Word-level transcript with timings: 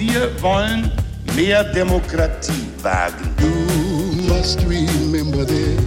Wir 0.00 0.32
wollen 0.40 0.90
mehr 1.36 1.62
Demokratie 1.62 2.66
wagen. 2.80 3.36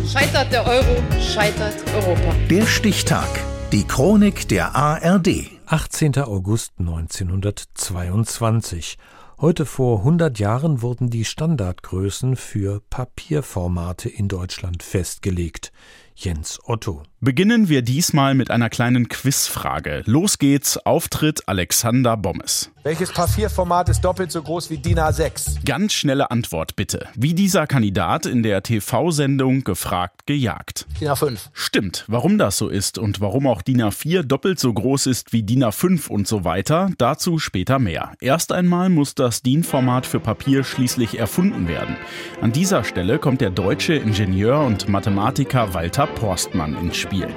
Scheitert 0.07 0.51
der 0.51 0.67
Euro, 0.67 1.01
scheitert 1.19 1.73
Europa. 1.95 2.35
Der 2.47 2.67
Stichtag. 2.67 3.27
Die 3.71 3.87
Chronik 3.87 4.47
der 4.49 4.75
ARD. 4.75 5.49
18. 5.65 6.19
August 6.19 6.73
1922. 6.77 8.99
Heute 9.41 9.65
vor 9.65 10.01
100 10.01 10.37
Jahren 10.37 10.83
wurden 10.83 11.09
die 11.09 11.25
Standardgrößen 11.25 12.35
für 12.35 12.81
Papierformate 12.91 14.09
in 14.09 14.27
Deutschland 14.27 14.83
festgelegt. 14.83 15.71
Jens 16.15 16.59
Otto. 16.65 17.03
Beginnen 17.19 17.69
wir 17.69 17.81
diesmal 17.81 18.33
mit 18.33 18.51
einer 18.51 18.69
kleinen 18.69 19.07
Quizfrage. 19.07 20.03
Los 20.05 20.39
geht's, 20.39 20.77
Auftritt 20.77 21.47
Alexander 21.47 22.17
Bommes. 22.17 22.69
Welches 22.83 23.13
Papierformat 23.13 23.87
ist 23.87 24.01
doppelt 24.01 24.29
so 24.29 24.41
groß 24.41 24.69
wie 24.69 24.77
DIN 24.77 24.99
A6? 24.99 25.63
Ganz 25.65 25.93
schnelle 25.93 26.31
Antwort 26.31 26.75
bitte. 26.75 27.07
Wie 27.15 27.33
dieser 27.33 27.65
Kandidat 27.65 28.25
in 28.25 28.43
der 28.43 28.61
TV-Sendung 28.61 29.63
Gefragt 29.63 30.25
gejagt. 30.25 30.85
DIN 30.99 31.07
A5. 31.07 31.39
Stimmt. 31.53 32.03
Warum 32.09 32.37
das 32.37 32.57
so 32.57 32.67
ist 32.67 32.97
und 32.97 33.21
warum 33.21 33.47
auch 33.47 33.61
DIN 33.61 33.81
A4 33.81 34.23
doppelt 34.23 34.59
so 34.59 34.73
groß 34.73 35.05
ist 35.05 35.31
wie 35.31 35.43
DIN 35.43 35.63
A5 35.63 36.09
und 36.09 36.27
so 36.27 36.43
weiter, 36.43 36.89
dazu 36.97 37.39
später 37.39 37.79
mehr. 37.79 38.11
Erst 38.19 38.51
einmal 38.51 38.89
muss 38.89 39.15
das 39.15 39.41
DIN-Format 39.41 40.05
für 40.05 40.19
Papier 40.19 40.65
schließlich 40.65 41.17
erfunden 41.17 41.69
werden. 41.69 41.95
An 42.41 42.51
dieser 42.51 42.83
Stelle 42.83 43.17
kommt 43.17 43.39
der 43.39 43.51
deutsche 43.51 43.93
Ingenieur 43.93 44.59
und 44.59 44.89
Mathematiker 44.89 45.73
Walter 45.73 46.02
Porstmann 46.07 46.75
ins 46.75 46.97
Spiel. 46.97 47.03
Spiel. 47.13 47.27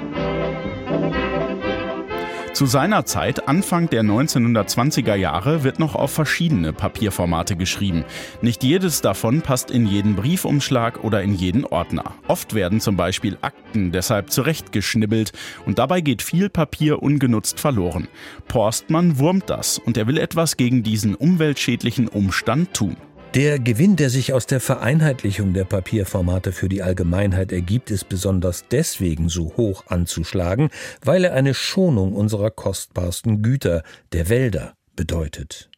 Zu 2.56 2.64
seiner 2.64 3.04
Zeit, 3.04 3.48
Anfang 3.48 3.90
der 3.90 4.02
1920er 4.02 5.14
Jahre, 5.14 5.62
wird 5.62 5.78
noch 5.78 5.94
auf 5.94 6.10
verschiedene 6.10 6.72
Papierformate 6.72 7.54
geschrieben. 7.54 8.06
Nicht 8.40 8.64
jedes 8.64 9.02
davon 9.02 9.42
passt 9.42 9.70
in 9.70 9.86
jeden 9.86 10.16
Briefumschlag 10.16 11.04
oder 11.04 11.22
in 11.22 11.34
jeden 11.34 11.66
Ordner. 11.66 12.14
Oft 12.28 12.54
werden 12.54 12.80
zum 12.80 12.96
Beispiel 12.96 13.36
Akten 13.42 13.92
deshalb 13.92 14.30
zurechtgeschnibbelt 14.30 15.32
und 15.66 15.78
dabei 15.78 16.00
geht 16.00 16.22
viel 16.22 16.48
Papier 16.48 17.02
ungenutzt 17.02 17.60
verloren. 17.60 18.08
Porstmann 18.48 19.18
wurmt 19.18 19.50
das 19.50 19.78
und 19.78 19.98
er 19.98 20.06
will 20.06 20.16
etwas 20.16 20.56
gegen 20.56 20.82
diesen 20.82 21.14
umweltschädlichen 21.14 22.08
Umstand 22.08 22.72
tun. 22.72 22.96
Der 23.36 23.58
Gewinn, 23.58 23.96
der 23.96 24.08
sich 24.08 24.32
aus 24.32 24.46
der 24.46 24.60
Vereinheitlichung 24.60 25.52
der 25.52 25.64
Papierformate 25.64 26.52
für 26.52 26.70
die 26.70 26.82
Allgemeinheit 26.82 27.52
ergibt, 27.52 27.90
ist 27.90 28.08
besonders 28.08 28.64
deswegen 28.70 29.28
so 29.28 29.52
hoch 29.58 29.84
anzuschlagen, 29.88 30.70
weil 31.04 31.22
er 31.22 31.34
eine 31.34 31.52
Schonung 31.52 32.14
unserer 32.14 32.50
kostbarsten 32.50 33.42
Güter, 33.42 33.82
der 34.12 34.30
Wälder, 34.30 34.72
bedeutet. 34.96 35.68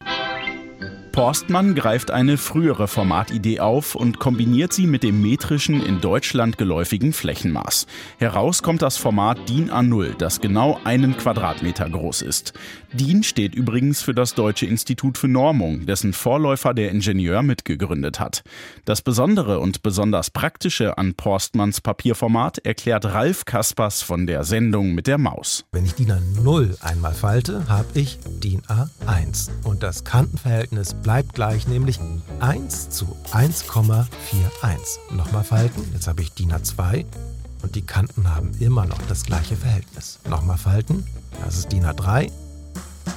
Porstmann 1.19 1.75
greift 1.75 2.11
eine 2.11 2.37
frühere 2.37 2.87
Formatidee 2.87 3.59
auf 3.59 3.93
und 3.93 4.19
kombiniert 4.19 4.71
sie 4.71 4.87
mit 4.87 5.03
dem 5.03 5.21
metrischen 5.21 5.85
in 5.85 5.99
Deutschland 5.99 6.57
geläufigen 6.57 7.11
Flächenmaß. 7.11 7.87
Heraus 8.19 8.63
kommt 8.63 8.81
das 8.81 8.95
Format 8.95 9.49
DIN 9.49 9.69
A0, 9.69 10.15
das 10.17 10.39
genau 10.39 10.79
einen 10.85 11.17
Quadratmeter 11.17 11.89
groß 11.89 12.21
ist. 12.21 12.53
DIN 12.93 13.23
steht 13.23 13.53
übrigens 13.53 14.01
für 14.01 14.13
das 14.13 14.33
Deutsche 14.33 14.65
Institut 14.65 15.17
für 15.17 15.27
Normung, 15.27 15.85
dessen 15.85 16.13
Vorläufer 16.13 16.73
der 16.73 16.89
Ingenieur 16.89 17.43
mitgegründet 17.43 18.21
hat. 18.21 18.41
Das 18.85 19.01
Besondere 19.01 19.59
und 19.59 19.83
besonders 19.83 20.31
Praktische 20.31 20.97
an 20.97 21.15
Porstmanns 21.15 21.81
Papierformat 21.81 22.59
erklärt 22.59 23.03
Ralf 23.03 23.43
Kaspers 23.43 24.01
von 24.01 24.25
der 24.25 24.45
Sendung 24.45 24.95
mit 24.95 25.05
der 25.05 25.17
Maus. 25.17 25.65
Wenn 25.73 25.85
ich 25.85 25.95
DIN 25.95 26.13
A0 26.13 26.81
einmal 26.81 27.13
falte, 27.13 27.67
habe 27.67 27.87
ich 27.99 28.19
DIN 28.41 28.61
A1 28.61 29.49
und 29.65 29.83
das 29.83 30.05
Kantenverhältnis 30.05 30.95
bleibt 31.09 31.33
gleich, 31.33 31.67
nämlich 31.67 31.99
1 32.39 32.91
zu 32.91 33.17
1,41. 33.31 34.05
Nochmal 35.09 35.43
falten, 35.43 35.81
jetzt 35.91 36.07
habe 36.07 36.21
ich 36.21 36.33
DIN 36.33 36.53
A2 36.53 37.03
und 37.63 37.73
die 37.73 37.81
Kanten 37.81 38.35
haben 38.35 38.51
immer 38.59 38.85
noch 38.85 39.01
das 39.07 39.23
gleiche 39.23 39.55
Verhältnis. 39.55 40.19
Nochmal 40.29 40.59
falten, 40.59 41.07
das 41.43 41.57
ist 41.57 41.71
DIN 41.71 41.83
A3 41.83 42.31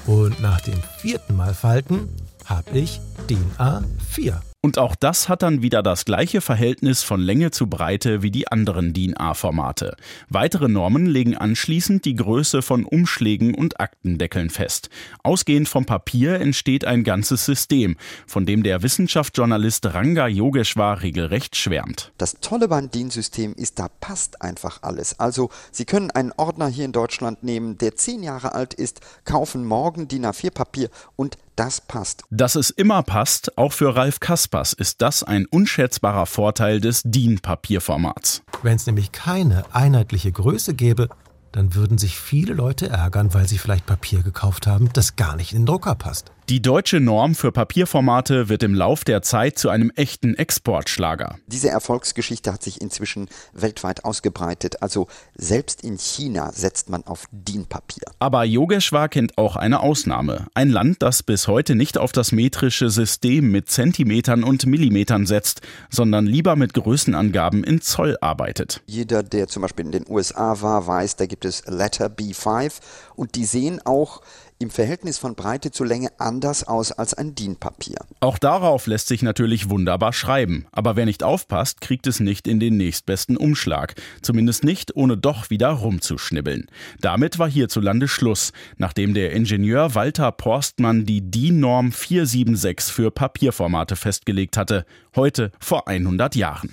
und 0.06 0.40
nach 0.40 0.62
dem 0.62 0.80
vierten 1.00 1.36
Mal 1.36 1.52
falten 1.52 2.08
habe 2.46 2.70
ich 2.70 2.98
DIN 3.28 3.44
A4. 3.58 4.40
Und 4.64 4.78
auch 4.78 4.94
das 4.94 5.28
hat 5.28 5.42
dann 5.42 5.60
wieder 5.60 5.82
das 5.82 6.04
gleiche 6.04 6.40
Verhältnis 6.40 7.02
von 7.02 7.20
Länge 7.20 7.50
zu 7.50 7.66
Breite 7.66 8.22
wie 8.22 8.30
die 8.30 8.46
anderen 8.46 8.92
DIN 8.92 9.16
A-Formate. 9.16 9.96
Weitere 10.28 10.68
Normen 10.68 11.06
legen 11.06 11.36
anschließend 11.36 12.04
die 12.04 12.14
Größe 12.14 12.62
von 12.62 12.84
Umschlägen 12.84 13.56
und 13.56 13.80
Aktendeckeln 13.80 14.50
fest. 14.50 14.88
Ausgehend 15.24 15.68
vom 15.68 15.84
Papier 15.84 16.40
entsteht 16.40 16.84
ein 16.84 17.02
ganzes 17.02 17.44
System, 17.44 17.96
von 18.28 18.46
dem 18.46 18.62
der 18.62 18.84
Wissenschaftsjournalist 18.84 19.94
Ranga 19.94 20.28
Yogeshwar 20.28 21.02
regelrecht 21.02 21.56
schwärmt. 21.56 22.12
Das 22.16 22.36
Tolle 22.40 22.68
beim 22.68 22.88
DIN-System 22.88 23.54
ist, 23.54 23.80
da 23.80 23.88
passt 23.88 24.42
einfach 24.42 24.84
alles. 24.84 25.18
Also 25.18 25.50
Sie 25.72 25.86
können 25.86 26.12
einen 26.12 26.30
Ordner 26.36 26.68
hier 26.68 26.84
in 26.84 26.92
Deutschland 26.92 27.42
nehmen, 27.42 27.78
der 27.78 27.96
zehn 27.96 28.22
Jahre 28.22 28.54
alt 28.54 28.74
ist, 28.74 29.00
kaufen 29.24 29.64
morgen 29.64 30.06
DIN 30.06 30.24
A4-Papier 30.24 30.88
und 31.16 31.36
das 31.56 31.80
passt. 31.80 32.24
Dass 32.30 32.54
es 32.54 32.70
immer 32.70 33.02
passt, 33.02 33.56
auch 33.58 33.72
für 33.72 33.94
Ralf 33.94 34.20
Kaspers, 34.20 34.72
ist 34.72 35.02
das 35.02 35.22
ein 35.22 35.46
unschätzbarer 35.46 36.26
Vorteil 36.26 36.80
des 36.80 37.02
DIN-Papierformats. 37.04 38.42
Wenn 38.62 38.76
es 38.76 38.86
nämlich 38.86 39.12
keine 39.12 39.64
einheitliche 39.74 40.32
Größe 40.32 40.74
gäbe, 40.74 41.08
dann 41.52 41.74
würden 41.74 41.98
sich 41.98 42.18
viele 42.18 42.54
Leute 42.54 42.88
ärgern, 42.88 43.34
weil 43.34 43.46
sie 43.46 43.58
vielleicht 43.58 43.86
Papier 43.86 44.22
gekauft 44.22 44.66
haben, 44.66 44.88
das 44.92 45.16
gar 45.16 45.36
nicht 45.36 45.52
in 45.52 45.60
den 45.60 45.66
Drucker 45.66 45.94
passt. 45.94 46.32
Die 46.52 46.60
deutsche 46.60 47.00
Norm 47.00 47.34
für 47.34 47.50
Papierformate 47.50 48.50
wird 48.50 48.62
im 48.62 48.74
Lauf 48.74 49.04
der 49.04 49.22
Zeit 49.22 49.58
zu 49.58 49.70
einem 49.70 49.88
echten 49.96 50.34
Exportschlager. 50.34 51.38
Diese 51.46 51.70
Erfolgsgeschichte 51.70 52.52
hat 52.52 52.62
sich 52.62 52.82
inzwischen 52.82 53.30
weltweit 53.54 54.04
ausgebreitet. 54.04 54.82
Also 54.82 55.06
selbst 55.34 55.82
in 55.82 55.96
China 55.96 56.52
setzt 56.52 56.90
man 56.90 57.04
auf 57.04 57.24
DIN-Papier. 57.30 58.02
Aber 58.18 58.44
Yogeshwar 58.44 59.08
kennt 59.08 59.38
auch 59.38 59.56
eine 59.56 59.80
Ausnahme. 59.80 60.48
Ein 60.52 60.68
Land, 60.68 61.00
das 61.00 61.22
bis 61.22 61.48
heute 61.48 61.74
nicht 61.74 61.96
auf 61.96 62.12
das 62.12 62.32
metrische 62.32 62.90
System 62.90 63.50
mit 63.50 63.70
Zentimetern 63.70 64.44
und 64.44 64.66
Millimetern 64.66 65.24
setzt, 65.24 65.62
sondern 65.88 66.26
lieber 66.26 66.54
mit 66.56 66.74
Größenangaben 66.74 67.64
in 67.64 67.80
Zoll 67.80 68.18
arbeitet. 68.20 68.82
Jeder, 68.84 69.22
der 69.22 69.48
zum 69.48 69.62
Beispiel 69.62 69.86
in 69.86 69.92
den 69.92 70.04
USA 70.06 70.60
war, 70.60 70.86
weiß, 70.86 71.16
da 71.16 71.24
gibt 71.24 71.46
es 71.46 71.64
Letter 71.64 72.08
B5 72.08 72.74
und 73.14 73.36
die 73.36 73.46
sehen 73.46 73.80
auch 73.86 74.20
im 74.62 74.70
Verhältnis 74.70 75.18
von 75.18 75.34
Breite 75.34 75.70
zu 75.70 75.84
Länge 75.84 76.08
anders 76.18 76.64
aus 76.66 76.92
als 76.92 77.14
ein 77.14 77.34
DIN-Papier. 77.34 77.96
Auch 78.20 78.38
darauf 78.38 78.86
lässt 78.86 79.08
sich 79.08 79.22
natürlich 79.22 79.68
wunderbar 79.68 80.12
schreiben, 80.12 80.66
aber 80.72 80.96
wer 80.96 81.04
nicht 81.04 81.22
aufpasst, 81.22 81.80
kriegt 81.80 82.06
es 82.06 82.20
nicht 82.20 82.46
in 82.48 82.60
den 82.60 82.76
nächstbesten 82.76 83.36
Umschlag, 83.36 83.94
zumindest 84.22 84.64
nicht 84.64 84.96
ohne 84.96 85.16
doch 85.16 85.50
wieder 85.50 85.70
rumzuschnibbeln. 85.70 86.68
Damit 87.00 87.38
war 87.38 87.50
hierzulande 87.50 88.08
Schluss, 88.08 88.52
nachdem 88.76 89.14
der 89.14 89.32
Ingenieur 89.32 89.94
Walter 89.94 90.32
Porstmann 90.32 91.04
die 91.04 91.20
DIN-Norm 91.30 91.92
476 91.92 92.92
für 92.94 93.10
Papierformate 93.10 93.96
festgelegt 93.96 94.56
hatte, 94.56 94.84
heute 95.16 95.50
vor 95.58 95.88
100 95.88 96.36
Jahren. 96.36 96.70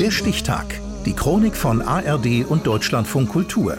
Der 0.00 0.10
Stichtag. 0.10 0.80
Die 1.06 1.12
Chronik 1.14 1.56
von 1.56 1.80
ARD 1.80 2.44
und 2.48 2.66
Deutschlandfunk 2.66 3.30
Kultur. 3.30 3.78